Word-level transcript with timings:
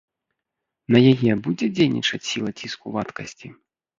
На 0.93 0.99
яе 1.11 1.33
будзе 1.47 1.69
дзейнічаць 1.75 2.21
сіла 2.29 2.51
ціску 2.61 2.95
вадкасці? 2.99 3.47